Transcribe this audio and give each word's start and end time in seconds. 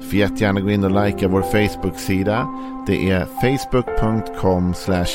Du 0.00 0.06
får 0.06 0.18
jättegärna 0.18 0.60
gå 0.60 0.70
in 0.70 0.84
och 0.84 1.04
likea 1.04 1.28
vår 1.28 1.42
Facebook-sida. 1.42 2.48
Det 2.86 3.10
är 3.10 3.24
facebook.com 3.24 4.74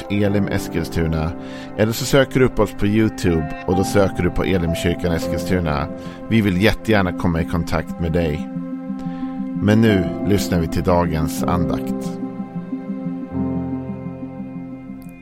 elimeskilstuna. 0.09 1.31
Eller 1.77 1.91
så 1.91 2.05
söker 2.05 2.39
du 2.39 2.45
upp 2.45 2.59
oss 2.59 2.73
på 2.73 2.87
YouTube 2.87 3.63
och 3.67 3.75
då 3.75 3.83
söker 3.83 4.23
du 4.23 4.29
på 4.29 4.43
Elimkyrkan 4.43 5.11
Eskilstuna. 5.11 5.87
Vi 6.29 6.41
vill 6.41 6.61
jättegärna 6.61 7.13
komma 7.13 7.41
i 7.41 7.45
kontakt 7.45 7.99
med 7.99 8.11
dig. 8.11 8.49
Men 9.61 9.81
nu 9.81 10.25
lyssnar 10.27 10.59
vi 10.59 10.67
till 10.67 10.83
dagens 10.83 11.43
andakt. 11.43 12.19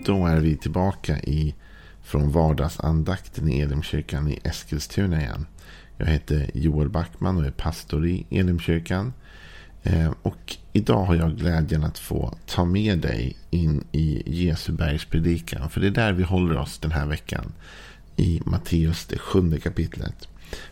Då 0.06 0.26
är 0.26 0.40
vi 0.40 0.58
tillbaka 0.58 1.20
i 1.20 1.56
från 2.04 2.32
vardagsandakten 2.32 3.50
i 3.50 3.60
Elimkyrkan 3.60 4.28
i 4.28 4.40
Eskilstuna 4.44 5.22
igen. 5.22 5.48
Jag 5.98 6.06
heter 6.06 6.50
Joel 6.54 6.90
Backman 6.90 7.38
och 7.38 7.46
är 7.46 7.52
pastor 7.52 8.08
i 8.08 8.26
Elimkyrkan. 8.30 9.14
Eh, 9.84 10.12
och 10.22 10.58
idag 10.74 11.04
har 11.06 11.16
jag 11.16 11.38
glädjen 11.38 11.84
att 11.84 12.00
få 12.00 12.38
ta 12.46 12.66
med 12.66 13.00
dig 13.00 13.36
in 13.50 13.84
i 13.92 14.24
Jesu 14.44 14.72
bergspredikan. 14.72 15.70
För 15.70 15.82
det 15.82 15.88
är 15.88 15.92
där 15.92 16.14
vi 16.14 16.24
håller 16.24 16.58
oss 16.58 16.78
den 16.78 16.92
här 16.92 17.06
veckan. 17.06 17.54
I 18.16 18.42
Matteus, 18.46 19.06
det 19.06 19.18
sjunde 19.18 19.60
kapitlet. 19.60 20.28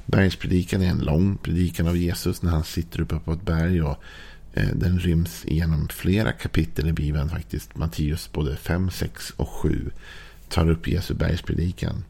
Bergspredikan 0.06 0.82
är 0.82 0.90
en 0.90 1.00
lång 1.00 1.38
predikan 1.38 1.88
av 1.88 1.98
Jesus 1.98 2.42
när 2.42 2.52
han 2.52 2.64
sitter 2.64 3.02
uppe 3.02 3.20
på 3.20 3.34
ett 3.34 3.46
berg. 3.46 3.82
och 3.82 3.98
eh, 4.54 4.70
Den 4.74 5.00
ryms 5.00 5.46
genom 5.48 5.88
flera 5.88 6.32
kapitel 6.32 6.88
i 6.88 6.94
Bibeln 6.94 7.30
faktiskt. 7.30 7.76
Matteus 7.76 8.32
både 8.32 8.56
5, 8.56 8.90
6 8.90 9.34
och 9.36 9.50
7 9.50 9.92
tar 10.50 10.70
upp 10.70 10.88
Jesu 10.88 11.14
bergspredikan. 11.14 12.04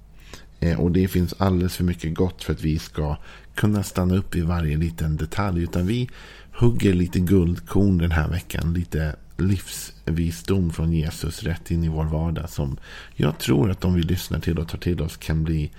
Eh, 0.59 0.79
och 0.79 0.91
det 0.91 1.07
finns 1.07 1.33
alldeles 1.37 1.77
för 1.77 1.83
mycket 1.83 2.15
gott 2.15 2.43
för 2.43 2.53
att 2.53 2.61
vi 2.61 2.79
ska 2.79 3.17
kunna 3.59 3.83
stanna 3.83 4.15
upp 4.15 4.35
i 4.35 4.41
varje 4.41 4.77
liten 4.77 5.17
detalj. 5.17 5.63
Utan 5.63 5.88
vi 5.88 6.09
hugger 6.53 6.93
lite 6.93 7.19
guldkorn 7.19 7.97
den 7.97 8.11
här 8.11 8.29
veckan. 8.29 8.73
Lite 8.73 9.15
livsvisdom 9.38 10.71
från 10.71 10.91
Jesus 10.91 11.43
rätt 11.43 11.71
in 11.71 11.83
i 11.83 11.87
vår 11.87 12.05
vardag. 12.05 12.49
Som 12.49 12.77
jag 13.15 13.39
tror 13.39 13.71
att 13.71 13.85
om 13.85 13.93
vi 13.93 14.02
lyssnar 14.02 14.39
till 14.39 14.59
och 14.59 14.67
tar 14.67 14.77
till 14.77 15.02
oss 15.02 15.17
kan 15.17 15.43
bli 15.43 15.71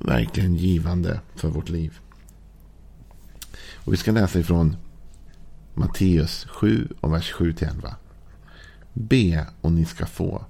verkligen 0.00 0.54
givande 0.54 1.20
för 1.36 1.48
vårt 1.48 1.68
liv. 1.68 1.98
Och 3.74 3.92
vi 3.92 3.96
ska 3.96 4.12
läsa 4.12 4.38
ifrån 4.38 4.76
Matteus 5.74 6.46
7 6.50 6.88
och 7.00 7.12
vers 7.12 7.32
7 7.32 7.52
till 7.52 7.68
11. 7.68 7.96
Be 8.92 9.46
och 9.60 9.72
ni 9.72 9.84
ska 9.84 10.06
få. 10.06 10.44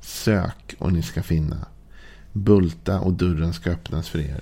Sök 0.00 0.74
och 0.78 0.92
ni 0.92 1.02
ska 1.02 1.22
finna. 1.22 1.66
Bulta 2.32 3.00
och 3.00 3.12
dörren 3.12 3.52
ska 3.52 3.70
öppnas 3.70 4.08
för 4.08 4.18
er. 4.18 4.40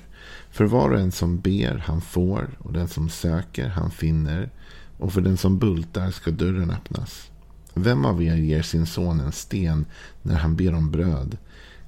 För 0.55 0.64
var 0.64 0.91
och 0.91 1.00
en 1.00 1.12
som 1.12 1.41
ber, 1.41 1.83
han 1.86 2.00
får. 2.00 2.50
Och 2.58 2.72
den 2.72 2.88
som 2.88 3.08
söker, 3.08 3.69
han 3.69 3.91
finner. 3.91 4.50
Och 4.98 5.12
för 5.12 5.20
den 5.20 5.36
som 5.36 5.58
bultar 5.58 6.11
ska 6.11 6.30
dörren 6.30 6.70
öppnas. 6.70 7.30
Vem 7.74 8.05
av 8.05 8.22
er 8.22 8.34
ger 8.34 8.62
sin 8.62 8.86
son 8.86 9.20
en 9.20 9.33
sten 9.33 9.84
när 10.22 10.34
han 10.34 10.56
ber 10.56 10.74
om 10.74 10.91
bröd? 10.91 11.36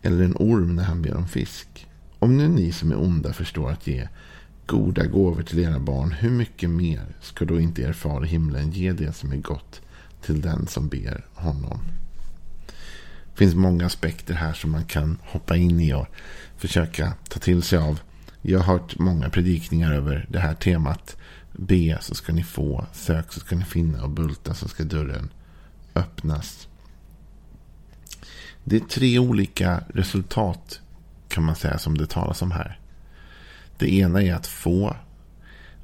Eller 0.03 0.25
en 0.25 0.36
orm 0.39 0.77
när 0.77 0.84
han 0.84 1.03
ber 1.03 1.14
om 1.17 1.28
fisk? 1.28 1.86
Om 2.19 2.36
nu 2.36 2.48
ni 2.48 2.73
som 2.73 2.92
är 2.92 2.98
onda 2.98 3.33
förstår 3.33 3.70
att 3.70 3.86
ge 3.86 4.08
goda 4.67 5.07
gåvor 5.07 5.42
till 5.42 5.58
era 5.58 5.79
barn, 5.79 6.13
hur 6.13 6.30
mycket 6.30 6.70
mer 6.70 7.07
ska 7.20 7.45
då 7.45 7.61
inte 7.61 7.83
er 7.83 7.92
far 7.92 8.24
i 8.24 8.29
himlen 8.29 8.70
ge 8.70 8.92
det 8.92 9.13
som 9.13 9.33
är 9.33 9.36
gott 9.36 9.80
till 10.23 10.40
den 10.40 10.67
som 10.67 10.89
ber 10.89 11.24
honom? 11.35 11.80
Det 13.33 13.39
finns 13.39 13.55
många 13.55 13.86
aspekter 13.86 14.35
här 14.35 14.52
som 14.52 14.70
man 14.70 14.85
kan 14.85 15.19
hoppa 15.23 15.57
in 15.57 15.80
i 15.80 15.95
och 15.95 16.07
försöka 16.57 17.13
ta 17.29 17.40
till 17.40 17.63
sig 17.63 17.79
av. 17.79 18.01
Jag 18.48 18.61
har 18.61 18.73
hört 18.73 18.98
många 18.98 19.30
predikningar 19.30 19.92
över 19.92 20.27
det 20.29 20.39
här 20.39 20.55
temat. 20.55 21.17
Be 21.52 21.98
så 22.01 22.14
ska 22.14 22.33
ni 22.33 22.42
få, 22.42 22.86
sök 22.92 23.33
så 23.33 23.40
ska 23.40 23.57
ni 23.57 23.64
finna 23.64 24.02
och 24.02 24.11
bulta 24.11 24.55
så 24.55 24.68
ska 24.68 24.84
dörren 24.84 25.29
öppnas. 25.95 26.68
Det 28.64 28.77
är 28.77 28.80
tre 28.80 29.18
olika 29.18 29.84
resultat 29.95 30.80
kan 31.29 31.45
man 31.45 31.57
säga 31.57 31.79
som 31.79 31.98
det 31.98 32.07
talas 32.07 32.42
om 32.42 32.51
här. 32.51 32.79
Det 33.79 33.95
ena 33.95 34.23
är 34.23 34.34
att 34.34 34.46
få. 34.46 34.96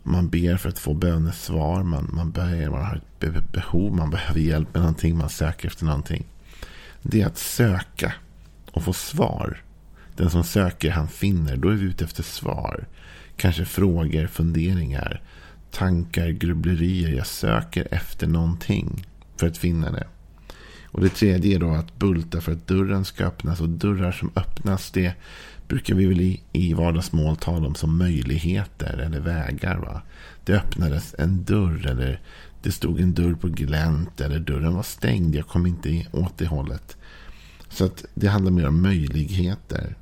Man 0.03 0.29
ber 0.29 0.57
för 0.57 0.69
att 0.69 0.79
få 0.79 0.95
bönesvar. 0.95 1.83
Man, 1.83 2.11
man, 2.13 2.31
ber, 2.31 2.71
man 2.71 2.85
har 2.85 2.97
ett 3.21 3.53
behov. 3.53 3.97
Man 3.97 4.11
behöver 4.11 4.41
hjälp 4.41 4.75
med 4.75 4.83
någonting. 4.83 5.19
Man 5.19 5.31
söker 5.31 5.69
efter 5.69 5.85
någonting. 5.85 6.25
Det 7.03 7.23
är 7.23 7.27
att 7.27 7.39
söka 7.39 8.15
och 8.71 8.85
få 8.85 8.93
svar. 8.93 9.63
Den 10.17 10.31
som 10.31 10.45
söker 10.45 10.91
han 10.91 11.09
finner. 11.09 11.57
Då 11.57 11.69
är 11.69 11.75
vi 11.75 11.85
ute 11.85 12.05
efter 12.05 12.23
svar. 12.23 12.87
Kanske 13.37 13.65
frågor, 13.65 14.27
funderingar, 14.27 15.23
tankar, 15.71 16.29
grubblerier. 16.29 17.13
Jag 17.13 17.27
söker 17.27 17.89
efter 17.91 18.27
någonting 18.27 19.07
för 19.37 19.47
att 19.47 19.59
finna 19.59 19.91
det. 19.91 20.07
Och 20.85 21.01
det 21.01 21.09
tredje 21.09 21.57
är 21.57 21.61
då 21.61 21.71
att 21.71 21.99
bulta 21.99 22.41
för 22.41 22.53
att 22.53 22.67
dörren 22.67 23.05
ska 23.05 23.25
öppnas. 23.25 23.61
Och 23.61 23.69
dörrar 23.69 24.13
som 24.13 24.31
öppnas, 24.37 24.91
det 24.91 25.15
brukar 25.69 25.95
vi 25.95 26.07
väl 26.07 26.21
i, 26.21 26.41
i 26.53 26.75
vardagsmål 26.75 27.37
tala 27.37 27.67
om 27.67 27.75
som 27.75 27.99
möjligheter 27.99 28.99
eller 28.99 29.21
vägar. 29.21 29.77
Va? 29.77 30.03
Det 30.45 30.53
öppnades 30.53 31.15
en 31.19 31.45
dörr 31.45 31.87
eller 31.87 32.21
det 32.63 32.73
stod 32.73 33.01
en 33.01 33.15
dörr 33.15 33.35
på 33.35 33.49
glänt 33.49 34.21
eller 34.21 34.39
dörren 34.39 34.75
var 34.75 34.83
stängd. 34.83 35.35
Jag 35.35 35.47
kom 35.47 35.67
inte 35.67 36.07
åt 36.13 36.39
det 36.39 36.47
hållet. 36.47 36.97
Så 37.69 37.85
att 37.85 38.05
det 38.15 38.29
handlar 38.29 38.51
mer 38.51 38.69
om 38.69 38.83
möjligheter. 38.83 39.97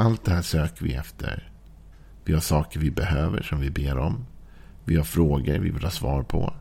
Allt 0.00 0.24
det 0.24 0.32
här 0.32 0.42
söker 0.42 0.84
vi 0.84 0.94
efter. 0.94 1.50
Vi 2.24 2.32
har 2.32 2.40
saker 2.40 2.80
vi 2.80 2.90
behöver 2.90 3.42
som 3.42 3.60
vi 3.60 3.70
ber 3.70 3.98
om. 3.98 4.26
Vi 4.84 4.96
har 4.96 5.04
frågor 5.04 5.58
vi 5.58 5.70
vill 5.70 5.82
ha 5.82 5.90
svar 5.90 6.22
på. 6.22 6.54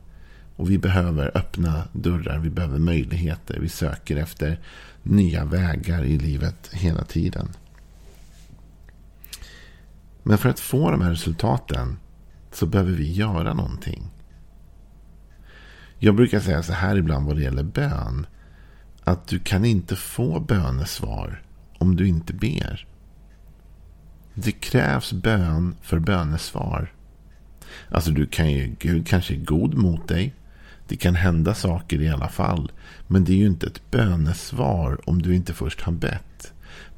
Och 0.55 0.69
vi 0.69 0.77
behöver 0.77 1.37
öppna 1.37 1.83
dörrar, 1.91 2.39
vi 2.39 2.49
behöver 2.49 2.79
möjligheter. 2.79 3.59
Vi 3.59 3.69
söker 3.69 4.17
efter 4.17 4.59
nya 5.03 5.45
vägar 5.45 6.03
i 6.03 6.17
livet 6.17 6.69
hela 6.73 7.03
tiden. 7.03 7.49
Men 10.23 10.37
för 10.37 10.49
att 10.49 10.59
få 10.59 10.91
de 10.91 11.01
här 11.01 11.11
resultaten 11.11 11.97
så 12.51 12.65
behöver 12.65 12.91
vi 12.91 13.11
göra 13.11 13.53
någonting. 13.53 14.09
Jag 15.99 16.15
brukar 16.15 16.39
säga 16.39 16.63
så 16.63 16.73
här 16.73 16.95
ibland 16.95 17.27
vad 17.27 17.35
det 17.35 17.43
gäller 17.43 17.63
bön. 17.63 18.25
Att 19.03 19.27
du 19.27 19.39
kan 19.39 19.65
inte 19.65 19.95
få 19.95 20.39
bönesvar 20.39 21.41
om 21.77 21.95
du 21.95 22.07
inte 22.07 22.33
ber. 22.33 22.88
Det 24.33 24.51
krävs 24.51 25.13
bön 25.13 25.75
för 25.81 25.99
bönesvar. 25.99 26.93
Alltså 27.89 28.11
du 28.11 28.25
kan 28.25 28.51
ju, 28.51 28.75
Gud 28.79 29.07
kanske 29.07 29.33
är 29.33 29.37
god 29.37 29.73
mot 29.73 30.07
dig. 30.07 30.33
Det 30.87 30.97
kan 30.97 31.15
hända 31.15 31.53
saker 31.53 32.01
i 32.01 32.09
alla 32.09 32.29
fall. 32.29 32.71
Men 33.07 33.23
det 33.23 33.31
är 33.33 33.37
ju 33.37 33.47
inte 33.47 33.67
ett 33.67 33.91
bönesvar 33.91 35.09
om 35.09 35.21
du 35.21 35.35
inte 35.35 35.53
först 35.53 35.81
har 35.81 35.93
bett. 35.93 36.53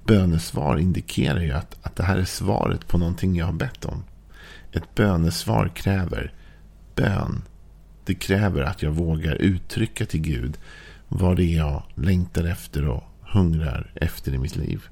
Bönesvar 0.06 0.78
indikerar 0.78 1.40
ju 1.40 1.52
att, 1.52 1.78
att 1.82 1.96
det 1.96 2.04
här 2.04 2.18
är 2.18 2.26
svaret 2.26 2.88
på 2.88 2.98
någonting 2.98 3.36
jag 3.36 3.46
har 3.46 3.54
bett 3.54 3.86
om. 3.86 4.04
Ett 4.72 4.96
bönesvar 4.96 5.72
kräver 5.76 6.34
bön. 6.96 7.42
Det 8.06 8.14
kräver 8.14 8.62
att 8.62 8.82
jag 8.82 8.92
vågar 8.92 9.36
uttrycka 9.36 10.06
till 10.06 10.22
Gud 10.22 10.58
vad 11.08 11.38
det 11.38 11.44
är 11.44 11.58
jag 11.58 11.84
längtar 11.96 12.44
efter 12.44 12.88
och 12.88 13.04
hungrar 13.22 13.92
efter 13.96 14.34
i 14.34 14.38
mitt 14.38 14.56
liv. 14.56 14.84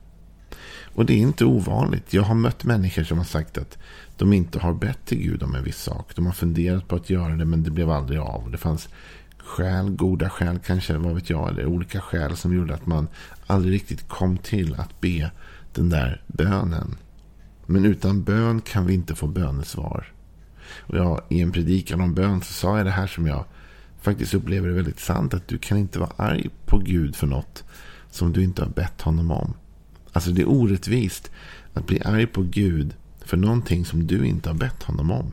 Och 0.94 1.06
det 1.06 1.14
är 1.14 1.18
inte 1.18 1.46
ovanligt. 1.46 2.14
Jag 2.14 2.24
har 2.24 2.36
mött 2.36 2.64
människor 2.64 3.04
som 3.04 3.18
har 3.18 3.26
sagt 3.26 3.58
att 3.58 3.78
de 4.18 4.34
inte 4.34 4.60
har 4.60 4.74
bett 4.74 5.06
till 5.06 5.18
Gud 5.18 5.44
om 5.44 5.56
en 5.56 5.64
viss 5.64 5.82
sak. 5.82 6.16
De 6.16 6.26
har 6.26 6.34
funderat 6.34 6.88
på 6.88 6.96
att 6.96 7.10
göra 7.10 7.36
det 7.36 7.46
men 7.46 7.64
det 7.64 7.72
blev 7.72 7.90
aldrig 7.90 8.20
av. 8.20 8.52
Det 8.52 8.58
fanns 8.58 8.90
skäl, 9.38 9.90
goda 9.90 10.30
skäl 10.30 10.60
kanske, 10.66 10.98
vad 10.98 11.16
vet 11.16 11.30
jag, 11.30 11.50
eller 11.50 11.66
olika 11.66 12.02
skäl 12.02 12.38
som 12.38 12.56
gjorde 12.56 12.74
att 12.74 12.86
man 12.86 13.08
aldrig 13.48 13.74
riktigt 13.74 14.08
kom 14.08 14.38
till 14.38 14.76
att 14.76 15.02
be 15.02 15.32
den 15.74 15.90
där 15.90 16.22
bönen. 16.28 16.96
Men 17.66 17.86
utan 17.86 18.24
bön 18.24 18.62
kan 18.62 18.86
vi 18.86 18.94
inte 18.94 19.16
få 19.16 19.28
bönesvar. 19.28 20.12
Och 20.80 20.98
jag, 20.98 21.22
I 21.30 21.42
en 21.42 21.52
predikan 21.52 22.02
om 22.02 22.14
bön 22.14 22.42
så 22.42 22.54
sa 22.54 22.78
jag 22.78 22.86
det 22.86 22.92
här 22.92 23.08
som 23.08 23.28
jag 23.28 23.46
faktiskt 24.02 24.34
upplever 24.34 24.70
är 24.70 24.74
väldigt 24.74 25.00
sant. 25.00 25.34
Att 25.34 25.48
du 25.48 25.58
kan 25.58 25.78
inte 25.78 26.00
vara 26.00 26.12
arg 26.16 26.50
på 26.66 26.78
Gud 26.78 27.16
för 27.16 27.28
något 27.28 27.64
som 28.12 28.34
du 28.34 28.44
inte 28.44 28.62
har 28.62 28.70
bett 28.70 29.02
honom 29.02 29.32
om. 29.32 29.54
Alltså 30.12 30.32
det 30.32 30.42
är 30.42 30.50
orättvist 30.50 31.32
att 31.74 31.88
bli 31.88 32.02
arg 32.02 32.28
på 32.28 32.42
Gud 32.42 32.94
för 33.26 33.38
någonting 33.38 33.86
som 33.86 34.08
du 34.08 34.26
inte 34.26 34.50
har 34.50 34.58
bett 34.58 34.84
honom 34.84 35.12
om. 35.12 35.32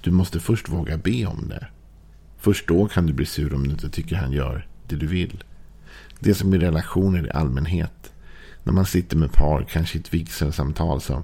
Du 0.00 0.10
måste 0.10 0.40
först 0.40 0.68
våga 0.68 0.96
be 0.96 1.26
om 1.26 1.48
det. 1.48 1.66
Först 2.38 2.68
då 2.68 2.88
kan 2.88 3.06
du 3.06 3.12
bli 3.12 3.26
sur 3.26 3.54
om 3.54 3.64
du 3.64 3.70
inte 3.70 3.90
tycker 3.90 4.16
han 4.16 4.32
gör 4.32 4.66
det 4.88 4.96
du 4.96 5.06
vill. 5.06 5.44
Det 6.18 6.34
som 6.34 6.52
är 6.52 6.58
relationer 6.58 7.26
i 7.26 7.30
allmänhet. 7.30 8.12
när 8.62 8.72
man 8.72 8.86
sitter 8.86 9.16
med 9.16 9.32
par, 9.32 9.62
kanske 9.62 9.98
i 9.98 10.00
ett 10.00 10.14
vigselsamtal, 10.14 11.00
så 11.00 11.22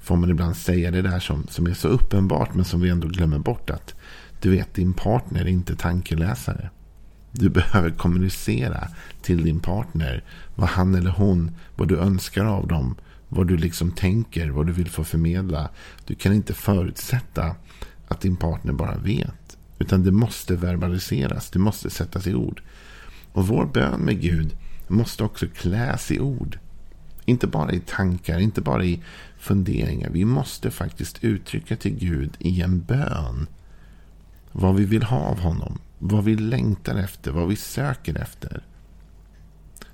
får 0.00 0.16
man 0.16 0.30
ibland 0.30 0.56
säga 0.56 0.90
det 0.90 1.02
där 1.02 1.20
som, 1.20 1.46
som 1.50 1.66
är 1.66 1.74
så 1.74 1.88
uppenbart 1.88 2.54
men 2.54 2.64
som 2.64 2.80
vi 2.80 2.88
ändå 2.88 3.08
glömmer 3.08 3.38
bort 3.38 3.70
att 3.70 3.94
du 4.40 4.50
vet, 4.50 4.74
din 4.74 4.92
partner 4.92 5.40
är 5.40 5.48
inte 5.48 5.76
tankeläsare. 5.76 6.70
Du 7.36 7.48
behöver 7.48 7.90
kommunicera 7.90 8.88
till 9.22 9.44
din 9.44 9.60
partner 9.60 10.24
vad 10.54 10.68
han 10.68 10.94
eller 10.94 11.10
hon, 11.10 11.50
vad 11.76 11.88
du 11.88 11.98
önskar 11.98 12.44
av 12.44 12.68
dem, 12.68 12.94
vad 13.28 13.46
du 13.46 13.56
liksom 13.56 13.90
tänker, 13.90 14.50
vad 14.50 14.66
du 14.66 14.72
vill 14.72 14.90
få 14.90 15.04
förmedla. 15.04 15.68
Du 16.06 16.14
kan 16.14 16.32
inte 16.32 16.54
förutsätta 16.54 17.56
att 18.08 18.20
din 18.20 18.36
partner 18.36 18.72
bara 18.72 18.96
vet. 18.96 19.56
Utan 19.78 20.04
det 20.04 20.12
måste 20.12 20.56
verbaliseras, 20.56 21.50
det 21.50 21.58
måste 21.58 21.90
sättas 21.90 22.26
i 22.26 22.34
ord. 22.34 22.62
Och 23.32 23.46
vår 23.46 23.66
bön 23.66 24.00
med 24.00 24.20
Gud 24.20 24.56
måste 24.88 25.24
också 25.24 25.46
kläs 25.46 26.10
i 26.10 26.20
ord. 26.20 26.58
Inte 27.24 27.46
bara 27.46 27.72
i 27.72 27.80
tankar, 27.80 28.38
inte 28.38 28.60
bara 28.60 28.84
i 28.84 29.02
funderingar. 29.38 30.10
Vi 30.10 30.24
måste 30.24 30.70
faktiskt 30.70 31.24
uttrycka 31.24 31.76
till 31.76 31.94
Gud 31.94 32.30
i 32.38 32.62
en 32.62 32.80
bön 32.80 33.46
vad 34.52 34.74
vi 34.74 34.84
vill 34.84 35.02
ha 35.02 35.18
av 35.18 35.40
honom. 35.40 35.78
Vad 36.06 36.24
vi 36.24 36.36
längtar 36.36 36.96
efter, 36.96 37.30
vad 37.30 37.48
vi 37.48 37.56
söker 37.56 38.18
efter. 38.18 38.62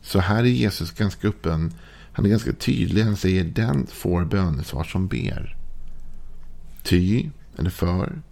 Så 0.00 0.18
här 0.18 0.38
är 0.38 0.48
Jesus 0.48 0.90
ganska 0.90 1.28
öppen. 1.28 1.72
Han 2.12 2.24
är 2.24 2.30
ganska 2.30 2.52
tydlig. 2.52 3.02
Han 3.02 3.16
säger 3.16 3.44
den 3.44 3.86
får 3.86 4.24
bönesvar 4.24 4.84
som 4.84 5.08
ber. 5.08 5.56
Ty, 6.82 7.30
eller 7.58 7.70
för, 7.70 8.22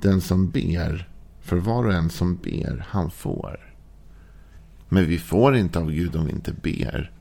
den 0.00 0.20
som 0.20 0.50
ber, 0.50 1.08
för 1.40 1.56
var 1.56 1.84
och 1.84 1.92
en 1.92 2.10
som 2.10 2.36
ber, 2.36 2.86
han 2.88 3.10
får. 3.10 3.74
Men 4.88 5.06
vi 5.06 5.18
får 5.18 5.56
inte 5.56 5.78
av 5.78 5.90
Gud 5.90 6.16
om 6.16 6.26
vi 6.26 6.32
inte 6.32 6.52
ber. 6.52 7.12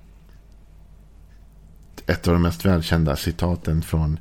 Ett 2.06 2.28
av 2.28 2.34
de 2.34 2.42
mest 2.42 2.66
välkända 2.66 3.16
citaten 3.16 3.82
från 3.82 4.20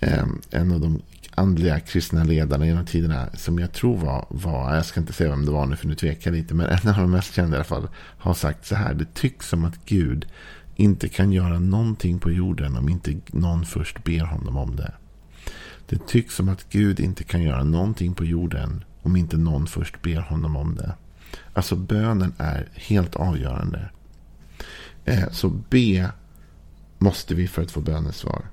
eh, 0.00 0.26
en 0.50 0.72
av 0.72 0.80
de 0.80 1.02
andliga 1.34 1.80
kristna 1.80 2.24
ledarna 2.24 2.66
genom 2.66 2.86
tiderna. 2.86 3.28
Som 3.34 3.58
jag 3.58 3.72
tror 3.72 3.96
var, 3.96 4.26
var, 4.28 4.74
jag 4.74 4.86
ska 4.86 5.00
inte 5.00 5.12
säga 5.12 5.30
vem 5.30 5.44
det 5.44 5.50
var 5.50 5.66
nu 5.66 5.76
för 5.76 5.88
nu 5.88 5.94
tvekar 5.94 6.30
jag 6.30 6.36
lite. 6.36 6.54
Men 6.54 6.66
en 6.66 6.88
av 6.88 6.96
de 6.96 7.10
mest 7.10 7.34
kända 7.34 7.56
i 7.56 7.56
alla 7.56 7.64
fall. 7.64 7.88
Har 8.18 8.34
sagt 8.34 8.66
så 8.66 8.74
här. 8.74 8.94
Det 8.94 9.14
tycks 9.14 9.48
som 9.48 9.64
att 9.64 9.86
Gud 9.86 10.26
inte 10.76 11.08
kan 11.08 11.32
göra 11.32 11.58
någonting 11.58 12.18
på 12.18 12.30
jorden 12.30 12.76
om 12.76 12.88
inte 12.88 13.20
någon 13.26 13.64
först 13.64 14.04
ber 14.04 14.24
honom 14.24 14.56
om 14.56 14.76
det. 14.76 14.92
Det 15.86 16.06
tycks 16.06 16.34
som 16.34 16.48
att 16.48 16.66
Gud 16.70 17.00
inte 17.00 17.24
kan 17.24 17.42
göra 17.42 17.64
någonting 17.64 18.14
på 18.14 18.24
jorden 18.24 18.84
om 19.02 19.16
inte 19.16 19.36
någon 19.36 19.66
först 19.66 20.02
ber 20.02 20.20
honom 20.20 20.56
om 20.56 20.74
det. 20.74 20.94
Alltså 21.52 21.76
bönen 21.76 22.34
är 22.38 22.68
helt 22.74 23.16
avgörande. 23.16 23.90
Eh, 25.04 25.30
så 25.30 25.48
be 25.48 26.10
måste 26.98 27.34
vi 27.34 27.48
för 27.48 27.62
att 27.62 27.70
få 27.70 27.80
bönesvar. 27.80 28.46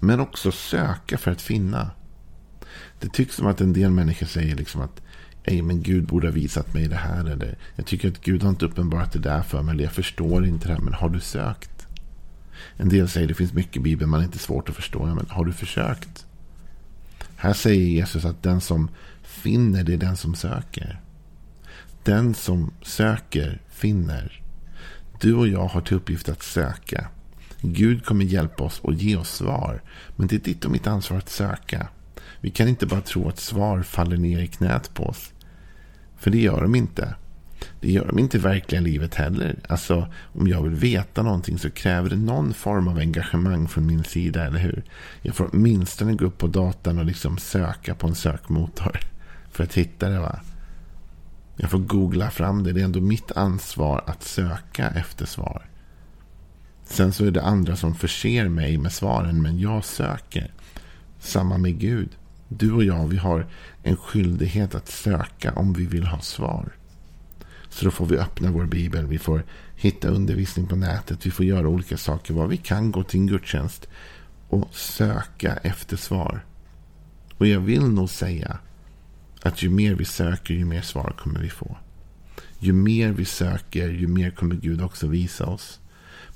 Men 0.00 0.20
också 0.20 0.52
söka 0.52 1.18
för 1.18 1.30
att 1.30 1.42
finna. 1.42 1.90
Det 3.00 3.12
tycks 3.12 3.36
som 3.36 3.46
att 3.46 3.60
en 3.60 3.72
del 3.72 3.90
människor 3.90 4.26
säger 4.26 4.56
liksom 4.56 4.80
att 4.80 5.00
Ej, 5.44 5.62
men 5.62 5.82
Gud 5.82 6.06
borde 6.06 6.26
ha 6.26 6.32
visat 6.32 6.74
mig 6.74 6.88
det 6.88 6.96
här. 6.96 7.24
Eller 7.24 7.58
jag 7.76 7.86
tycker 7.86 8.08
att 8.08 8.20
Gud 8.20 8.42
har 8.42 8.50
inte 8.50 8.64
uppenbarat 8.64 9.12
det 9.12 9.18
där 9.18 9.42
för 9.42 9.62
mig. 9.62 9.72
Eller 9.72 9.84
jag 9.84 9.92
förstår 9.92 10.46
inte 10.46 10.68
det 10.68 10.74
här. 10.74 10.80
Men 10.80 10.94
har 10.94 11.08
du 11.08 11.20
sökt? 11.20 11.86
En 12.76 12.88
del 12.88 13.08
säger 13.08 13.26
att 13.26 13.28
det 13.28 13.34
finns 13.34 13.52
mycket 13.52 13.76
i 13.76 13.80
Bibeln 13.80 14.10
man 14.10 14.20
är 14.20 14.24
inte 14.24 14.38
svårt 14.38 14.68
att 14.68 14.76
förstå. 14.76 15.06
Men 15.06 15.26
har 15.28 15.44
du 15.44 15.52
försökt? 15.52 16.26
Här 17.36 17.52
säger 17.52 17.86
Jesus 17.86 18.24
att 18.24 18.42
den 18.42 18.60
som 18.60 18.90
finner 19.22 19.84
det 19.84 19.94
är 19.94 19.98
den 19.98 20.16
som 20.16 20.34
söker. 20.34 21.00
Den 22.02 22.34
som 22.34 22.72
söker 22.82 23.60
finner. 23.68 24.42
Du 25.20 25.34
och 25.34 25.48
jag 25.48 25.68
har 25.68 25.80
till 25.80 25.96
uppgift 25.96 26.28
att 26.28 26.42
söka. 26.42 27.08
Gud 27.60 28.04
kommer 28.04 28.24
hjälpa 28.24 28.64
oss 28.64 28.80
och 28.80 28.94
ge 28.94 29.16
oss 29.16 29.30
svar. 29.30 29.82
Men 30.16 30.28
det 30.28 30.36
är 30.36 30.40
ditt 30.40 30.64
och 30.64 30.70
mitt 30.70 30.86
ansvar 30.86 31.18
att 31.18 31.28
söka. 31.28 31.88
Vi 32.40 32.50
kan 32.50 32.68
inte 32.68 32.86
bara 32.86 33.00
tro 33.00 33.28
att 33.28 33.38
svar 33.38 33.82
faller 33.82 34.16
ner 34.16 34.40
i 34.40 34.46
knät 34.46 34.94
på 34.94 35.04
oss. 35.04 35.32
För 36.16 36.30
det 36.30 36.38
gör 36.38 36.62
de 36.62 36.74
inte. 36.74 37.14
Det 37.80 37.92
gör 37.92 38.06
de 38.06 38.18
inte 38.18 38.36
i 38.36 38.40
verkliga 38.40 38.80
livet 38.80 39.14
heller. 39.14 39.58
Alltså, 39.68 40.12
om 40.32 40.48
jag 40.48 40.62
vill 40.62 40.74
veta 40.74 41.22
någonting 41.22 41.58
så 41.58 41.70
kräver 41.70 42.10
det 42.10 42.16
någon 42.16 42.54
form 42.54 42.88
av 42.88 42.98
engagemang 42.98 43.68
från 43.68 43.86
min 43.86 44.04
sida, 44.04 44.44
eller 44.46 44.58
hur? 44.58 44.84
Jag 45.22 45.34
får 45.34 45.50
åtminstone 45.52 46.14
gå 46.14 46.24
upp 46.24 46.38
på 46.38 46.46
datan 46.46 46.98
och 46.98 47.04
liksom 47.04 47.38
söka 47.38 47.94
på 47.94 48.06
en 48.06 48.14
sökmotor 48.14 49.00
för 49.50 49.64
att 49.64 49.74
hitta 49.74 50.08
det. 50.08 50.20
va? 50.20 50.40
Jag 51.56 51.70
får 51.70 51.78
googla 51.78 52.30
fram 52.30 52.64
det. 52.64 52.72
Det 52.72 52.80
är 52.80 52.84
ändå 52.84 53.00
mitt 53.00 53.32
ansvar 53.32 54.04
att 54.06 54.22
söka 54.22 54.88
efter 54.88 55.26
svar. 55.26 55.68
Sen 56.90 57.12
så 57.12 57.24
är 57.24 57.30
det 57.30 57.42
andra 57.42 57.76
som 57.76 57.94
förser 57.94 58.48
mig 58.48 58.78
med 58.78 58.92
svaren, 58.92 59.42
men 59.42 59.58
jag 59.58 59.84
söker. 59.84 60.52
Samma 61.20 61.58
med 61.58 61.78
Gud. 61.78 62.08
Du 62.48 62.72
och 62.72 62.84
jag, 62.84 63.08
vi 63.08 63.16
har 63.16 63.46
en 63.82 63.96
skyldighet 63.96 64.74
att 64.74 64.88
söka 64.88 65.52
om 65.52 65.72
vi 65.72 65.86
vill 65.86 66.06
ha 66.06 66.20
svar. 66.20 66.72
Så 67.68 67.84
då 67.84 67.90
får 67.90 68.06
vi 68.06 68.18
öppna 68.18 68.50
vår 68.50 68.66
bibel, 68.66 69.06
vi 69.06 69.18
får 69.18 69.44
hitta 69.76 70.08
undervisning 70.08 70.66
på 70.66 70.76
nätet, 70.76 71.26
vi 71.26 71.30
får 71.30 71.46
göra 71.46 71.68
olika 71.68 71.96
saker. 71.96 72.34
Vad 72.34 72.48
vi 72.48 72.56
kan 72.56 72.92
gå 72.92 73.02
till 73.02 73.20
en 73.20 73.26
gudstjänst 73.26 73.88
och 74.48 74.74
söka 74.74 75.56
efter 75.56 75.96
svar. 75.96 76.44
Och 77.38 77.46
jag 77.46 77.60
vill 77.60 77.84
nog 77.84 78.10
säga 78.10 78.58
att 79.42 79.62
ju 79.62 79.70
mer 79.70 79.94
vi 79.94 80.04
söker, 80.04 80.54
ju 80.54 80.64
mer 80.64 80.82
svar 80.82 81.14
kommer 81.18 81.40
vi 81.40 81.50
få. 81.50 81.76
Ju 82.58 82.72
mer 82.72 83.12
vi 83.12 83.24
söker, 83.24 83.88
ju 83.88 84.06
mer 84.06 84.30
kommer 84.30 84.54
Gud 84.54 84.82
också 84.82 85.06
visa 85.06 85.46
oss. 85.46 85.80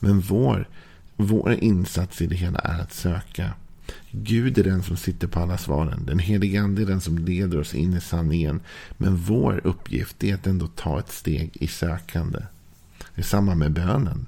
Men 0.05 0.21
vår, 0.21 0.69
vår 1.17 1.53
insats 1.53 2.23
i 2.23 2.27
det 2.27 2.37
hela 2.37 2.59
är 2.59 2.81
att 2.81 2.93
söka. 2.93 3.51
Gud 4.11 4.59
är 4.59 4.65
den 4.65 4.83
som 4.83 4.97
sitter 4.97 5.27
på 5.27 5.41
alla 5.41 5.59
svaren. 5.59 6.07
Den 6.07 6.19
helige 6.19 6.63
Ande 6.63 6.83
är 6.83 6.87
den 6.87 7.01
som 7.01 7.19
leder 7.19 7.61
oss 7.61 7.75
in 7.75 7.95
i 7.95 8.01
sanningen. 8.01 8.61
Men 8.97 9.17
vår 9.17 9.61
uppgift 9.65 10.25
är 10.25 10.35
att 10.35 10.47
ändå 10.47 10.67
ta 10.67 10.99
ett 10.99 11.13
steg 11.13 11.51
i 11.55 11.67
sökande. 11.67 12.39
Det 13.15 13.21
är 13.21 13.25
samma 13.25 13.55
med 13.55 13.73
bönen. 13.73 14.27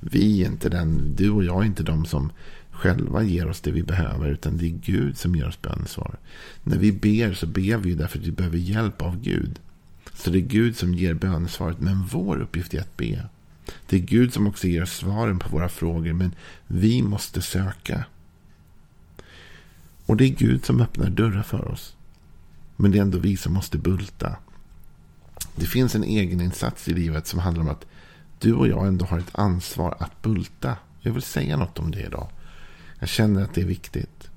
Vi 0.00 0.42
är 0.42 0.46
inte 0.46 0.68
den, 0.68 1.14
du 1.16 1.30
och 1.30 1.44
jag 1.44 1.62
är 1.62 1.66
inte 1.66 1.82
de 1.82 2.06
som 2.06 2.32
själva 2.70 3.22
ger 3.22 3.48
oss 3.48 3.60
det 3.60 3.70
vi 3.70 3.82
behöver. 3.82 4.28
Utan 4.28 4.56
det 4.56 4.66
är 4.66 4.78
Gud 4.84 5.18
som 5.18 5.36
ger 5.36 5.48
oss 5.48 5.62
bönesvar. 5.62 6.16
När 6.62 6.78
vi 6.78 6.92
ber 6.92 7.34
så 7.34 7.46
ber 7.46 7.76
vi 7.76 7.94
därför 7.94 8.18
att 8.18 8.26
vi 8.26 8.32
behöver 8.32 8.58
hjälp 8.58 9.02
av 9.02 9.20
Gud. 9.20 9.58
Så 10.14 10.30
det 10.30 10.38
är 10.38 10.40
Gud 10.40 10.76
som 10.76 10.94
ger 10.94 11.14
bönesvaret. 11.14 11.80
Men 11.80 12.02
vår 12.02 12.40
uppgift 12.40 12.74
är 12.74 12.80
att 12.80 12.96
be. 12.96 13.28
Det 13.86 13.96
är 13.96 14.00
Gud 14.00 14.32
som 14.32 14.46
också 14.46 14.66
ger 14.66 14.84
svaren 14.84 15.38
på 15.38 15.48
våra 15.48 15.68
frågor. 15.68 16.12
Men 16.12 16.34
vi 16.66 17.02
måste 17.02 17.42
söka. 17.42 18.04
Och 20.06 20.16
det 20.16 20.24
är 20.24 20.28
Gud 20.28 20.64
som 20.64 20.80
öppnar 20.80 21.10
dörrar 21.10 21.42
för 21.42 21.68
oss. 21.68 21.96
Men 22.76 22.90
det 22.90 22.98
är 22.98 23.02
ändå 23.02 23.18
vi 23.18 23.36
som 23.36 23.52
måste 23.52 23.78
bulta. 23.78 24.36
Det 25.56 25.66
finns 25.66 25.94
en 25.94 26.04
egen 26.04 26.40
insats 26.40 26.88
i 26.88 26.94
livet 26.94 27.26
som 27.26 27.38
handlar 27.38 27.62
om 27.62 27.70
att 27.70 27.86
du 28.38 28.54
och 28.54 28.68
jag 28.68 28.86
ändå 28.86 29.04
har 29.04 29.18
ett 29.18 29.38
ansvar 29.38 29.96
att 30.00 30.22
bulta. 30.22 30.76
Jag 31.00 31.12
vill 31.12 31.22
säga 31.22 31.56
något 31.56 31.78
om 31.78 31.90
det 31.90 32.00
idag. 32.00 32.28
Jag 32.98 33.08
känner 33.08 33.42
att 33.44 33.54
det 33.54 33.60
är 33.60 33.66
viktigt. 33.66 34.30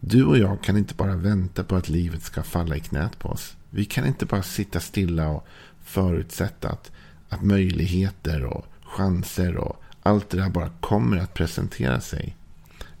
Du 0.00 0.24
och 0.24 0.38
jag 0.38 0.62
kan 0.62 0.76
inte 0.76 0.94
bara 0.94 1.16
vänta 1.16 1.64
på 1.64 1.76
att 1.76 1.88
livet 1.88 2.22
ska 2.22 2.42
falla 2.42 2.76
i 2.76 2.80
knät 2.80 3.18
på 3.18 3.28
oss. 3.28 3.56
Vi 3.70 3.84
kan 3.84 4.06
inte 4.06 4.26
bara 4.26 4.42
sitta 4.42 4.80
stilla 4.80 5.28
och 5.28 5.46
förutsätta 5.84 6.68
att, 6.68 6.92
att 7.28 7.42
möjligheter 7.42 8.44
och 8.44 8.66
chanser 8.84 9.56
och 9.56 9.82
allt 10.02 10.30
det 10.30 10.36
där 10.36 10.50
bara 10.50 10.70
kommer 10.80 11.16
att 11.16 11.34
presentera 11.34 12.00
sig. 12.00 12.36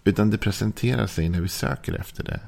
Utan 0.04 0.30
det 0.30 0.38
presenterar 0.38 1.06
sig 1.06 1.28
när 1.28 1.40
vi 1.40 1.48
söker 1.48 1.94
efter 1.94 2.24
det. 2.24 2.40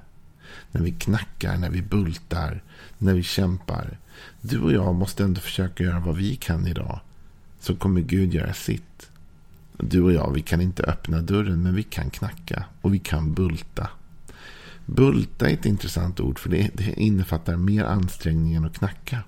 När 0.72 0.82
vi 0.82 0.90
knackar, 0.90 1.56
när 1.56 1.70
vi 1.70 1.82
bultar, 1.82 2.62
när 2.98 3.14
vi 3.14 3.22
kämpar. 3.22 3.98
Du 4.40 4.60
och 4.60 4.72
jag 4.72 4.94
måste 4.94 5.24
ändå 5.24 5.40
försöka 5.40 5.84
göra 5.84 6.00
vad 6.00 6.16
vi 6.16 6.36
kan 6.36 6.66
idag. 6.66 7.00
Så 7.60 7.76
kommer 7.76 8.00
Gud 8.00 8.34
göra 8.34 8.54
sitt. 8.54 9.10
Du 9.78 10.02
och 10.02 10.12
jag, 10.12 10.32
vi 10.32 10.42
kan 10.42 10.60
inte 10.60 10.82
öppna 10.82 11.20
dörren, 11.20 11.62
men 11.62 11.74
vi 11.74 11.82
kan 11.82 12.10
knacka 12.10 12.64
och 12.80 12.94
vi 12.94 12.98
kan 12.98 13.34
bulta. 13.34 13.88
Bulta 14.86 15.48
är 15.48 15.54
ett 15.54 15.66
intressant 15.66 16.20
ord, 16.20 16.38
för 16.38 16.50
det, 16.50 16.70
det 16.74 17.00
innefattar 17.00 17.56
mer 17.56 17.84
ansträngning 17.84 18.54
än 18.54 18.64
att 18.64 18.78
knacka. 18.78 19.22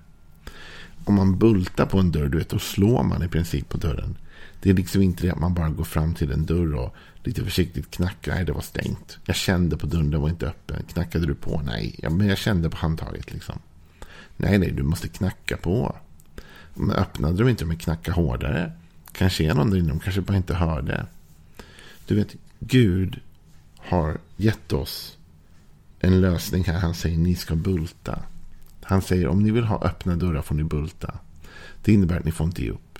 Om 1.09 1.15
man 1.15 1.37
bultar 1.37 1.85
på 1.85 1.99
en 1.99 2.11
dörr, 2.11 2.29
du 2.29 2.37
vet, 2.37 2.49
då 2.49 2.59
slår 2.59 3.03
man 3.03 3.23
i 3.23 3.27
princip 3.27 3.69
på 3.69 3.77
dörren. 3.77 4.17
Det 4.61 4.69
är 4.69 4.73
liksom 4.73 5.01
inte 5.01 5.27
det 5.27 5.31
att 5.31 5.39
man 5.39 5.53
bara 5.53 5.69
går 5.69 5.83
fram 5.83 6.13
till 6.13 6.31
en 6.31 6.45
dörr 6.45 6.73
och 6.73 6.95
lite 7.23 7.43
försiktigt 7.43 7.91
knackar. 7.91 8.35
Nej, 8.35 8.45
det 8.45 8.51
var 8.51 8.61
stängt. 8.61 9.17
Jag 9.25 9.35
kände 9.35 9.77
på 9.77 9.87
dörren, 9.87 10.11
den 10.11 10.21
var 10.21 10.29
inte 10.29 10.47
öppen. 10.47 10.83
Knackade 10.93 11.25
du 11.25 11.35
på? 11.35 11.61
Nej, 11.65 11.95
ja, 11.97 12.09
men 12.09 12.27
jag 12.27 12.37
kände 12.37 12.69
på 12.69 12.77
handtaget 12.77 13.33
liksom. 13.33 13.59
Nej, 14.37 14.57
nej, 14.57 14.71
du 14.71 14.83
måste 14.83 15.07
knacka 15.07 15.57
på. 15.57 15.95
Men 16.73 16.91
öppnade 16.95 17.37
de 17.37 17.49
inte, 17.49 17.65
men 17.65 17.77
knacka 17.77 18.11
hårdare. 18.11 18.71
Kanske 19.11 19.43
är 19.43 19.53
någon 19.53 19.69
där 19.69 19.77
inne, 19.77 19.89
de 19.89 19.99
kanske 19.99 20.21
bara 20.21 20.37
inte 20.37 20.55
hörde. 20.55 21.05
Du 22.05 22.15
vet, 22.15 22.35
Gud 22.59 23.19
har 23.77 24.17
gett 24.37 24.73
oss 24.73 25.17
en 25.99 26.21
lösning 26.21 26.63
här. 26.63 26.79
Han 26.79 26.93
säger 26.93 27.17
ni 27.17 27.35
ska 27.35 27.55
bulta. 27.55 28.23
Han 28.89 29.01
säger 29.01 29.27
om 29.27 29.43
ni 29.43 29.51
vill 29.51 29.63
ha 29.63 29.81
öppna 29.81 30.15
dörrar 30.15 30.41
får 30.41 30.55
ni 30.55 30.63
bulta. 30.63 31.19
Det 31.83 31.93
innebär 31.93 32.17
att 32.17 32.25
ni 32.25 32.31
får 32.31 32.47
inte 32.47 32.63
ge 32.63 32.69
upp. 32.69 32.99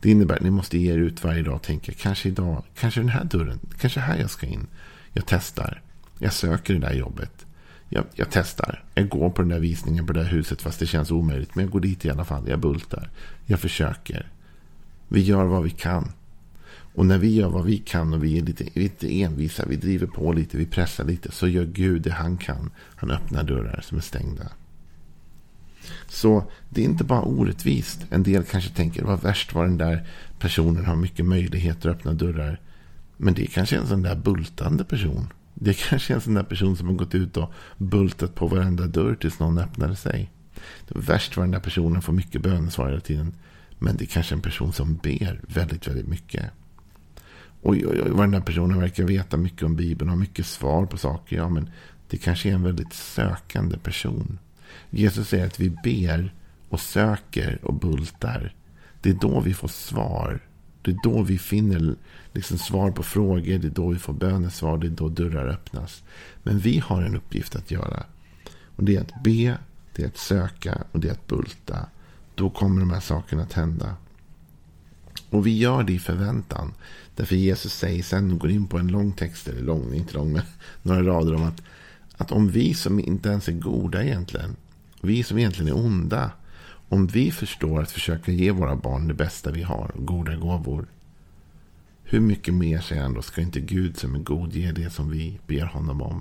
Det 0.00 0.10
innebär 0.10 0.34
att 0.34 0.42
ni 0.42 0.50
måste 0.50 0.78
ge 0.78 0.92
er 0.92 0.98
ut 0.98 1.24
varje 1.24 1.42
dag 1.42 1.54
och 1.54 1.62
tänka, 1.62 1.92
kanske 1.92 2.28
idag, 2.28 2.62
kanske 2.74 3.00
den 3.00 3.08
här 3.08 3.24
dörren, 3.24 3.60
kanske 3.78 4.00
här 4.00 4.18
jag 4.18 4.30
ska 4.30 4.46
in. 4.46 4.66
Jag 5.12 5.24
testar. 5.26 5.82
Jag 6.18 6.32
söker 6.32 6.74
det 6.74 6.80
där 6.80 6.92
jobbet. 6.92 7.46
Jag, 7.88 8.04
jag, 8.14 8.26
testar. 8.30 8.84
Jag 8.94 9.08
går 9.08 9.30
på 9.30 9.42
den 9.42 9.48
där 9.48 9.58
visningen 9.58 10.06
på 10.06 10.12
det 10.12 10.22
där 10.22 10.30
huset 10.30 10.62
fast 10.62 10.78
det 10.78 10.86
känns 10.86 11.10
omöjligt. 11.10 11.54
Men 11.54 11.64
jag 11.64 11.72
går 11.72 11.80
dit 11.80 12.04
i 12.04 12.10
alla 12.10 12.24
fall. 12.24 12.48
Jag 12.48 12.60
bultar. 12.60 13.10
Jag 13.46 13.60
försöker. 13.60 14.30
Vi 15.08 15.20
gör 15.20 15.44
vad 15.44 15.62
vi 15.62 15.70
kan. 15.70 16.12
Och 16.94 17.06
när 17.06 17.18
vi 17.18 17.34
gör 17.34 17.48
vad 17.48 17.64
vi 17.64 17.78
kan 17.78 18.12
och 18.12 18.24
vi 18.24 18.38
är 18.38 18.42
lite, 18.42 18.80
lite 18.80 19.20
envisa, 19.20 19.64
vi 19.66 19.76
driver 19.76 20.06
på 20.06 20.32
lite, 20.32 20.56
vi 20.56 20.66
pressar 20.66 21.04
lite, 21.04 21.32
så 21.32 21.48
gör 21.48 21.64
Gud 21.64 22.02
det 22.02 22.12
han 22.12 22.36
kan. 22.36 22.70
Han 22.96 23.10
öppnar 23.10 23.42
dörrar 23.42 23.80
som 23.80 23.98
är 23.98 24.02
stängda. 24.02 24.48
Så 26.08 26.44
det 26.68 26.80
är 26.80 26.84
inte 26.84 27.04
bara 27.04 27.22
orättvist. 27.22 28.06
En 28.10 28.22
del 28.22 28.44
kanske 28.44 28.70
tänker 28.70 29.04
vad 29.04 29.22
värst 29.22 29.54
vad 29.54 29.64
den 29.64 29.78
där 29.78 30.06
personen 30.38 30.84
har 30.84 30.96
mycket 30.96 31.26
möjligheter 31.26 31.88
att 31.88 31.96
öppna 31.96 32.12
dörrar. 32.12 32.60
Men 33.16 33.34
det 33.34 33.42
är 33.42 33.46
kanske 33.46 33.76
en 33.76 33.86
sån 33.86 34.02
där 34.02 34.14
bultande 34.14 34.84
person. 34.84 35.32
Det 35.54 35.70
är 35.70 35.74
kanske 35.88 36.12
är 36.12 36.14
en 36.14 36.20
sån 36.20 36.34
där 36.34 36.42
person 36.42 36.76
som 36.76 36.86
har 36.86 36.94
gått 36.94 37.14
ut 37.14 37.36
och 37.36 37.52
bultat 37.76 38.34
på 38.34 38.46
varenda 38.46 38.86
dörr 38.86 39.14
tills 39.14 39.38
någon 39.38 39.58
öppnade 39.58 39.96
sig. 39.96 40.30
Det 40.88 40.94
var 40.94 41.02
värst 41.02 41.36
vad 41.36 41.46
den 41.46 41.50
där 41.50 41.60
personen 41.60 42.02
får 42.02 42.12
mycket 42.12 42.42
bönesvar 42.42 42.88
hela 42.88 43.00
tiden. 43.00 43.34
Men 43.78 43.96
det 43.96 44.04
är 44.04 44.06
kanske 44.06 44.34
en 44.34 44.40
person 44.40 44.72
som 44.72 44.96
ber 44.96 45.40
väldigt, 45.48 45.88
väldigt 45.88 46.08
mycket. 46.08 46.44
Oj, 47.62 47.86
oj, 47.86 48.02
oj, 48.04 48.10
vad 48.10 48.20
den 48.20 48.30
där 48.30 48.40
personen 48.40 48.80
verkar 48.80 49.04
veta 49.04 49.36
mycket 49.36 49.62
om 49.62 49.76
Bibeln 49.76 50.10
och 50.10 50.16
har 50.16 50.20
mycket 50.20 50.46
svar 50.46 50.86
på 50.86 50.96
saker. 50.96 51.36
Ja, 51.36 51.48
men 51.48 51.70
det 52.08 52.16
kanske 52.16 52.48
är 52.48 52.54
en 52.54 52.62
väldigt 52.62 52.92
sökande 52.92 53.78
person. 53.78 54.38
Jesus 54.90 55.28
säger 55.28 55.46
att 55.46 55.60
vi 55.60 55.70
ber 55.70 56.34
och 56.68 56.80
söker 56.80 57.58
och 57.62 57.74
bultar. 57.74 58.54
Det 59.00 59.10
är 59.10 59.14
då 59.14 59.40
vi 59.40 59.54
får 59.54 59.68
svar. 59.68 60.40
Det 60.82 60.90
är 60.90 60.98
då 61.02 61.22
vi 61.22 61.38
finner 61.38 61.94
liksom 62.32 62.58
svar 62.58 62.90
på 62.90 63.02
frågor. 63.02 63.58
Det 63.58 63.68
är 63.68 63.70
då 63.70 63.88
vi 63.88 63.98
får 63.98 64.12
bönesvar. 64.12 64.78
Det 64.78 64.86
är 64.86 64.90
då 64.90 65.08
dörrar 65.08 65.48
öppnas. 65.48 66.02
Men 66.42 66.58
vi 66.58 66.78
har 66.78 67.02
en 67.02 67.16
uppgift 67.16 67.56
att 67.56 67.70
göra. 67.70 68.04
Och 68.76 68.84
Det 68.84 68.96
är 68.96 69.00
att 69.00 69.22
be, 69.24 69.58
det 69.94 70.02
är 70.02 70.06
att 70.06 70.18
söka 70.18 70.84
och 70.92 71.00
det 71.00 71.08
är 71.08 71.12
att 71.12 71.26
bulta. 71.26 71.86
Då 72.34 72.50
kommer 72.50 72.80
de 72.80 72.90
här 72.90 73.00
sakerna 73.00 73.42
att 73.42 73.52
hända. 73.52 73.96
Och 75.30 75.46
vi 75.46 75.58
gör 75.58 75.82
det 75.82 75.92
i 75.92 75.98
förväntan. 75.98 76.72
Därför 77.16 77.36
Jesus 77.36 77.72
säger 77.74 78.02
sen, 78.02 78.38
går 78.38 78.50
in 78.50 78.66
på 78.66 78.78
en 78.78 78.88
lång 78.88 79.12
text, 79.12 79.48
eller 79.48 79.62
lång, 79.62 79.94
inte 79.94 80.14
lång, 80.14 80.32
men 80.32 80.42
några 80.82 81.02
rader 81.02 81.34
om 81.34 81.42
att, 81.42 81.62
att 82.16 82.32
om 82.32 82.48
vi 82.48 82.74
som 82.74 83.00
inte 83.00 83.28
ens 83.28 83.48
är 83.48 83.52
goda 83.52 84.04
egentligen, 84.04 84.56
vi 85.00 85.22
som 85.22 85.38
egentligen 85.38 85.68
är 85.68 85.84
onda, 85.84 86.30
om 86.88 87.06
vi 87.06 87.30
förstår 87.30 87.82
att 87.82 87.90
försöka 87.90 88.32
ge 88.32 88.50
våra 88.50 88.76
barn 88.76 89.08
det 89.08 89.14
bästa 89.14 89.50
vi 89.50 89.62
har, 89.62 89.92
goda 89.94 90.36
gåvor, 90.36 90.86
hur 92.04 92.20
mycket 92.20 92.54
mer 92.54 92.80
säger 92.80 93.02
han 93.02 93.14
då, 93.14 93.22
ska 93.22 93.40
inte 93.40 93.60
Gud 93.60 93.98
som 93.98 94.14
är 94.14 94.18
god 94.18 94.52
ge 94.52 94.72
det 94.72 94.90
som 94.90 95.10
vi 95.10 95.38
ber 95.46 95.64
honom 95.64 96.02
om? 96.02 96.20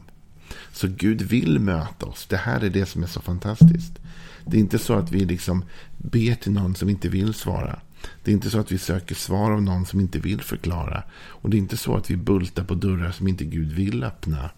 Så 0.71 0.87
Gud 0.87 1.21
vill 1.21 1.59
möta 1.59 2.05
oss. 2.05 2.25
Det 2.25 2.37
här 2.37 2.63
är 2.63 2.69
det 2.69 2.85
som 2.85 3.03
är 3.03 3.07
så 3.07 3.21
fantastiskt. 3.21 3.99
Det 4.45 4.57
är 4.57 4.61
inte 4.61 4.79
så 4.79 4.93
att 4.93 5.11
vi 5.11 5.25
liksom 5.25 5.65
ber 5.97 6.35
till 6.35 6.51
någon 6.51 6.75
som 6.75 6.89
inte 6.89 7.09
vill 7.09 7.33
svara. 7.33 7.79
Det 8.23 8.31
är 8.31 8.35
inte 8.35 8.49
så 8.49 8.59
att 8.59 8.71
vi 8.71 8.77
söker 8.77 9.15
svar 9.15 9.51
av 9.51 9.61
någon 9.61 9.85
som 9.85 9.99
inte 9.99 10.19
vill 10.19 10.41
förklara. 10.41 11.03
Och 11.13 11.49
det 11.49 11.57
är 11.57 11.59
inte 11.59 11.77
så 11.77 11.95
att 11.95 12.11
vi 12.11 12.17
bultar 12.17 12.63
på 12.63 12.75
dörrar 12.75 13.11
som 13.11 13.27
inte 13.27 13.45
Gud 13.45 13.71
vill 13.71 14.03
öppna. 14.03 14.49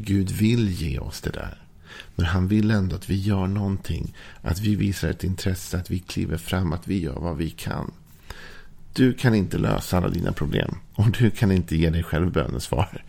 Gud 0.00 0.30
vill 0.30 0.68
ge 0.68 0.98
oss 0.98 1.20
det 1.20 1.30
där. 1.30 1.58
Men 2.14 2.26
han 2.26 2.48
vill 2.48 2.70
ändå 2.70 2.96
att 2.96 3.10
vi 3.10 3.16
gör 3.20 3.46
någonting. 3.46 4.14
Att 4.42 4.60
vi 4.60 4.76
visar 4.76 5.08
ett 5.08 5.24
intresse, 5.24 5.78
att 5.78 5.90
vi 5.90 5.98
kliver 5.98 6.36
fram, 6.36 6.72
att 6.72 6.88
vi 6.88 6.98
gör 7.00 7.20
vad 7.20 7.36
vi 7.36 7.50
kan. 7.50 7.90
Du 8.92 9.12
kan 9.12 9.34
inte 9.34 9.58
lösa 9.58 9.96
alla 9.96 10.08
dina 10.08 10.32
problem. 10.32 10.74
Och 10.94 11.10
du 11.10 11.30
kan 11.30 11.52
inte 11.52 11.76
ge 11.76 11.90
dig 11.90 12.02
själv 12.02 12.32
bönesvar. 12.32 13.04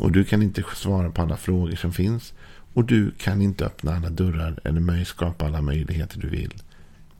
Och 0.00 0.12
du 0.12 0.24
kan 0.24 0.42
inte 0.42 0.64
svara 0.74 1.10
på 1.10 1.22
alla 1.22 1.36
frågor 1.36 1.76
som 1.76 1.92
finns. 1.92 2.32
Och 2.74 2.84
du 2.84 3.10
kan 3.10 3.42
inte 3.42 3.66
öppna 3.66 3.96
alla 3.96 4.10
dörrar 4.10 4.58
eller 4.64 5.04
skapa 5.04 5.46
alla 5.46 5.62
möjligheter 5.62 6.20
du 6.20 6.28
vill. 6.28 6.54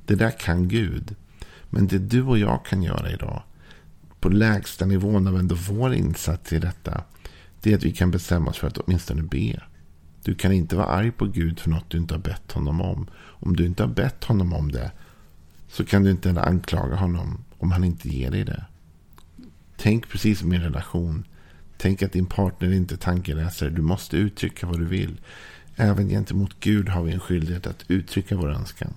Det 0.07 0.15
där 0.15 0.39
kan 0.39 0.69
Gud. 0.69 1.15
Men 1.71 1.87
det 1.87 1.99
du 1.99 2.23
och 2.23 2.39
jag 2.39 2.65
kan 2.65 2.83
göra 2.83 3.11
idag, 3.11 3.43
på 4.21 4.29
lägsta 4.29 4.87
nivån 4.87 5.27
av 5.27 5.39
ändå 5.39 5.55
vår 5.55 5.95
insats 5.95 6.53
i 6.53 6.59
detta, 6.59 7.05
det 7.63 7.73
är 7.73 7.77
att 7.77 7.85
vi 7.85 7.93
kan 7.93 8.11
bestämma 8.11 8.51
oss 8.51 8.59
för 8.59 8.67
att 8.67 8.79
åtminstone 8.79 9.23
be. 9.23 9.63
Du 10.25 10.35
kan 10.35 10.53
inte 10.53 10.77
vara 10.77 10.87
arg 10.87 11.11
på 11.11 11.27
Gud 11.27 11.61
för 11.61 11.71
något 11.71 11.91
du 11.91 11.99
inte 11.99 12.15
har 12.15 12.21
bett 12.21 12.53
honom 12.53 12.81
om. 12.81 13.07
Om 13.15 13.57
du 13.57 13.67
inte 13.67 13.83
har 13.83 13.91
bett 13.91 14.25
honom 14.25 14.53
om 14.53 14.73
det, 14.73 14.93
så 15.69 15.85
kan 15.85 16.03
du 16.05 16.11
inte 16.11 16.43
anklaga 16.43 16.97
honom 16.97 17.45
om 17.59 17.73
han 17.73 17.85
inte 17.85 18.09
ger 18.09 18.31
dig 18.31 18.45
det. 18.45 18.65
Tänk 19.77 20.09
precis 20.09 20.39
som 20.39 20.53
i 20.53 20.57
en 20.57 20.63
relation. 20.63 21.25
Tänk 21.77 22.03
att 22.03 22.13
din 22.13 22.27
partner 22.27 22.73
inte 22.73 22.95
är 22.95 22.97
tankeläsare. 22.97 23.71
Du 23.71 23.83
måste 23.83 24.17
uttrycka 24.17 24.67
vad 24.67 24.79
du 24.79 24.85
vill. 24.85 25.21
Även 25.77 26.09
gentemot 26.09 26.61
Gud 26.61 26.89
har 26.89 27.03
vi 27.03 27.13
en 27.13 27.21
skyldighet 27.21 27.67
att 27.67 27.85
uttrycka 27.89 28.37
vår 28.37 28.51
önskan. 28.51 28.95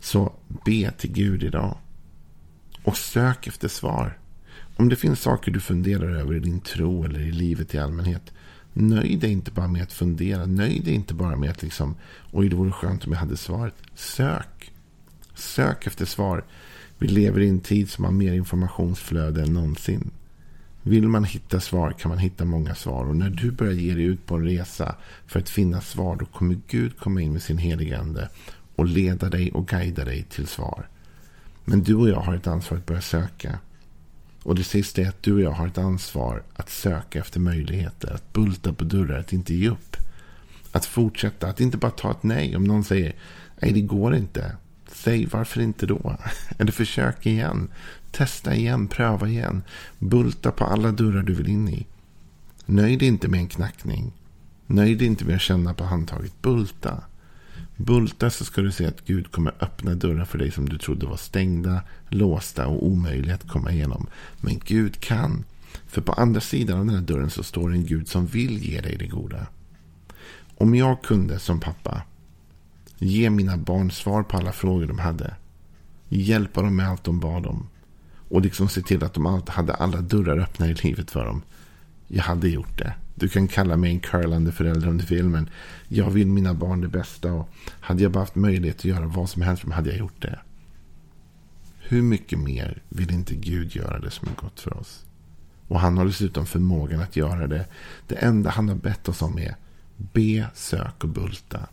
Så 0.00 0.32
be 0.64 0.90
till 0.90 1.12
Gud 1.12 1.42
idag. 1.42 1.78
Och 2.82 2.96
sök 2.96 3.46
efter 3.46 3.68
svar. 3.68 4.18
Om 4.76 4.88
det 4.88 4.96
finns 4.96 5.20
saker 5.20 5.52
du 5.52 5.60
funderar 5.60 6.10
över 6.10 6.34
i 6.34 6.40
din 6.40 6.60
tro 6.60 7.04
eller 7.04 7.20
i 7.20 7.32
livet 7.32 7.74
i 7.74 7.78
allmänhet. 7.78 8.32
Nöj 8.72 9.16
dig 9.16 9.32
inte 9.32 9.50
bara 9.50 9.68
med 9.68 9.82
att 9.82 9.92
fundera. 9.92 10.46
Nöj 10.46 10.80
dig 10.80 10.94
inte 10.94 11.14
bara 11.14 11.36
med 11.36 11.50
att 11.50 11.62
liksom, 11.62 11.94
oj 12.32 12.48
det 12.48 12.56
vore 12.56 12.72
skönt 12.72 13.06
om 13.06 13.12
jag 13.12 13.18
hade 13.18 13.36
svaret. 13.36 13.74
Sök. 13.94 14.72
Sök 15.34 15.86
efter 15.86 16.04
svar. 16.04 16.44
Vi 16.98 17.08
lever 17.08 17.40
i 17.40 17.48
en 17.48 17.60
tid 17.60 17.90
som 17.90 18.04
har 18.04 18.12
mer 18.12 18.32
informationsflöde 18.32 19.42
än 19.42 19.52
någonsin. 19.52 20.10
Vill 20.82 21.08
man 21.08 21.24
hitta 21.24 21.60
svar 21.60 21.90
kan 21.90 22.08
man 22.08 22.18
hitta 22.18 22.44
många 22.44 22.74
svar. 22.74 23.04
Och 23.04 23.16
när 23.16 23.30
du 23.30 23.50
börjar 23.50 23.72
ge 23.72 23.94
dig 23.94 24.04
ut 24.04 24.26
på 24.26 24.34
en 24.34 24.44
resa 24.44 24.96
för 25.26 25.40
att 25.40 25.48
finna 25.48 25.80
svar, 25.80 26.16
då 26.16 26.26
kommer 26.26 26.60
Gud 26.68 26.98
komma 26.98 27.20
in 27.20 27.32
med 27.32 27.42
sin 27.42 27.58
heligande 27.58 28.28
och 28.76 28.86
leda 28.86 29.30
dig 29.30 29.52
och 29.52 29.68
guida 29.68 30.04
dig 30.04 30.22
till 30.22 30.46
svar. 30.46 30.88
Men 31.64 31.82
du 31.82 31.94
och 31.94 32.08
jag 32.08 32.20
har 32.20 32.34
ett 32.34 32.46
ansvar 32.46 32.78
att 32.78 32.86
börja 32.86 33.00
söka. 33.00 33.58
Och 34.44 34.54
det 34.54 34.64
sista 34.64 35.02
är 35.02 35.08
att 35.08 35.22
du 35.22 35.32
och 35.32 35.40
jag 35.40 35.50
har 35.50 35.66
ett 35.66 35.78
ansvar 35.78 36.42
att 36.54 36.70
söka 36.70 37.18
efter 37.18 37.40
möjligheter. 37.40 38.14
Att 38.14 38.32
bulta 38.32 38.72
på 38.72 38.84
dörrar, 38.84 39.18
att 39.18 39.32
inte 39.32 39.54
ge 39.54 39.68
upp. 39.68 39.96
Att 40.72 40.86
fortsätta, 40.86 41.48
att 41.48 41.60
inte 41.60 41.76
bara 41.76 41.90
ta 41.90 42.10
ett 42.10 42.22
nej. 42.22 42.56
Om 42.56 42.64
någon 42.64 42.84
säger 42.84 43.14
nej 43.60 43.72
det 43.72 43.80
går 43.80 44.16
inte. 44.16 44.56
Säg 44.88 45.26
varför 45.26 45.60
inte 45.60 45.86
då? 45.86 46.16
Eller 46.58 46.72
försök 46.72 47.26
igen. 47.26 47.68
Testa 48.10 48.54
igen, 48.54 48.88
pröva 48.88 49.28
igen. 49.28 49.62
Bulta 49.98 50.50
på 50.50 50.64
alla 50.64 50.92
dörrar 50.92 51.22
du 51.22 51.34
vill 51.34 51.48
in 51.48 51.68
i. 51.68 51.86
Nöj 52.66 52.96
dig 52.96 53.08
inte 53.08 53.28
med 53.28 53.40
en 53.40 53.48
knackning. 53.48 54.12
Nöj 54.66 54.94
dig 54.94 55.06
inte 55.06 55.24
med 55.24 55.34
att 55.34 55.40
känna 55.40 55.74
på 55.74 55.84
handtaget. 55.84 56.42
Bulta. 56.42 57.00
Bulta 57.76 58.30
så 58.30 58.44
ska 58.44 58.60
du 58.60 58.72
se 58.72 58.86
att 58.86 59.04
Gud 59.04 59.32
kommer 59.32 59.54
öppna 59.60 59.94
dörrar 59.94 60.24
för 60.24 60.38
dig 60.38 60.50
som 60.50 60.68
du 60.68 60.78
trodde 60.78 61.06
var 61.06 61.16
stängda, 61.16 61.82
låsta 62.08 62.66
och 62.66 62.86
omöjliga 62.86 63.34
att 63.34 63.48
komma 63.48 63.72
igenom. 63.72 64.06
Men 64.40 64.60
Gud 64.64 65.00
kan. 65.00 65.44
För 65.86 66.00
på 66.00 66.12
andra 66.12 66.40
sidan 66.40 66.78
av 66.78 66.86
den 66.86 66.94
här 66.94 67.02
dörren 67.02 67.30
så 67.30 67.42
står 67.42 67.72
en 67.72 67.86
Gud 67.86 68.08
som 68.08 68.26
vill 68.26 68.58
ge 68.58 68.80
dig 68.80 68.96
det 68.96 69.06
goda. 69.06 69.46
Om 70.58 70.74
jag 70.74 71.02
kunde 71.02 71.38
som 71.38 71.60
pappa 71.60 72.02
ge 72.98 73.30
mina 73.30 73.56
barn 73.56 73.90
svar 73.90 74.22
på 74.22 74.36
alla 74.36 74.52
frågor 74.52 74.86
de 74.86 74.98
hade. 74.98 75.34
Hjälpa 76.08 76.62
dem 76.62 76.76
med 76.76 76.88
allt 76.88 77.04
de 77.04 77.20
bad 77.20 77.46
om. 77.46 77.68
Och 78.28 78.40
liksom 78.40 78.68
se 78.68 78.82
till 78.82 79.04
att 79.04 79.14
de 79.14 79.42
hade 79.48 79.74
alla 79.74 80.00
dörrar 80.00 80.38
öppna 80.38 80.68
i 80.68 80.74
livet 80.74 81.10
för 81.10 81.24
dem. 81.24 81.42
Jag 82.08 82.22
hade 82.22 82.48
gjort 82.48 82.78
det. 82.78 82.94
Du 83.14 83.28
kan 83.28 83.48
kalla 83.48 83.76
mig 83.76 83.90
en 83.90 84.00
curlande 84.00 84.52
förälder 84.52 84.88
under 84.88 85.04
filmen. 85.04 85.50
jag 85.88 86.10
vill 86.10 86.26
mina 86.26 86.54
barn 86.54 86.80
det 86.80 86.88
bästa. 86.88 87.32
Och 87.32 87.48
hade 87.80 88.02
jag 88.02 88.12
bara 88.12 88.20
haft 88.20 88.34
möjlighet 88.34 88.76
att 88.76 88.84
göra 88.84 89.06
vad 89.06 89.30
som 89.30 89.42
helst 89.42 89.64
hade 89.64 89.90
jag 89.90 89.98
gjort 89.98 90.22
det. 90.22 90.38
Hur 91.78 92.02
mycket 92.02 92.38
mer 92.38 92.82
vill 92.88 93.10
inte 93.12 93.34
Gud 93.34 93.76
göra 93.76 93.98
det 93.98 94.10
som 94.10 94.28
är 94.28 94.34
gott 94.34 94.60
för 94.60 94.76
oss? 94.76 95.04
Och 95.68 95.80
han 95.80 95.98
har 95.98 96.04
dessutom 96.04 96.46
förmågan 96.46 97.00
att 97.00 97.16
göra 97.16 97.46
det. 97.46 97.66
Det 98.06 98.14
enda 98.14 98.50
han 98.50 98.68
har 98.68 98.76
bett 98.76 99.08
oss 99.08 99.22
om 99.22 99.38
är 99.38 99.56
be, 99.96 100.46
sök 100.54 101.04
och 101.04 101.08
bulta. 101.08 101.66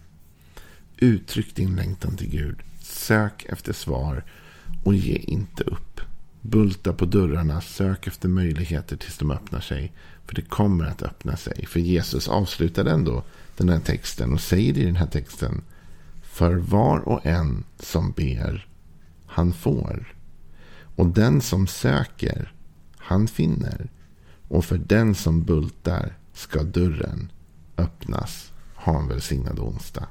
Uttryck 0.98 1.56
din 1.56 1.76
längtan 1.76 2.18
till 2.18 2.30
Gud. 2.30 2.58
Sök 2.80 3.46
efter 3.50 3.74
svar 3.74 4.24
och 4.84 4.94
ge 4.94 5.16
inte 5.16 5.64
upp. 5.64 5.91
Bulta 6.42 6.94
på 6.94 7.06
dörrarna, 7.06 7.62
sök 7.62 8.08
efter 8.08 8.30
möjligheter 8.30 8.98
tills 8.98 9.18
de 9.18 9.32
öppnar 9.32 9.60
sig. 9.60 9.94
För 10.26 10.36
det 10.36 10.42
kommer 10.42 10.86
att 10.86 11.04
öppna 11.04 11.38
sig. 11.38 11.66
För 11.66 11.80
Jesus 11.80 12.28
avslutar 12.28 12.86
ändå 12.86 13.24
den 13.58 13.70
här 13.70 13.80
texten 13.80 14.34
och 14.34 14.42
säger 14.42 14.78
i 14.78 14.86
den 14.86 14.96
här 14.96 15.08
texten. 15.08 15.62
För 16.22 16.56
var 16.56 17.00
och 17.00 17.26
en 17.26 17.64
som 17.80 18.12
ber, 18.12 18.68
han 19.26 19.54
får. 19.54 20.16
Och 20.96 21.08
den 21.08 21.42
som 21.42 21.68
söker, 21.68 22.54
han 22.98 23.28
finner. 23.28 23.90
Och 24.48 24.66
för 24.66 24.78
den 24.78 25.16
som 25.16 25.44
bultar 25.44 26.18
ska 26.34 26.64
dörren 26.64 27.32
öppnas. 27.78 28.52
Ha 28.76 29.00
en 29.00 29.08
välsignad 29.08 29.60
onsdag. 29.60 30.08